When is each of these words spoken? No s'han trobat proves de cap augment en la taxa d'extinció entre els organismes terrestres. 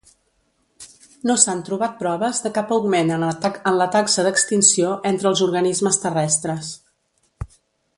No 1.31 1.35
s'han 1.43 1.61
trobat 1.67 1.93
proves 1.99 2.41
de 2.47 2.51
cap 2.57 2.73
augment 2.77 3.13
en 3.19 3.77
la 3.81 3.89
taxa 3.99 4.27
d'extinció 4.29 4.97
entre 5.15 5.33
els 5.35 5.45
organismes 5.51 6.05
terrestres. 6.09 6.77